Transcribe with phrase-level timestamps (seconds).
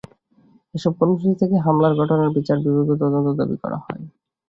[0.75, 4.03] এসব কর্মসূচি থেকে হামলার ঘটনার বিচার বিভাগীয় তদন্ত দাবি করা হয়।